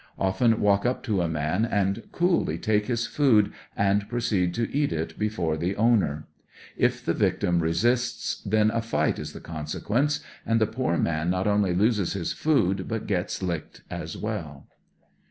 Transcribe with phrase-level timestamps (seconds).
[0.17, 4.91] Often walk up to a man and coolly take his food and proceed to eat
[4.91, 6.25] it before the owner.
[6.75, 11.45] If ihe victim resists then a fight is the consequence, and the poor man not
[11.45, 14.65] only loses his food but gets licked as well.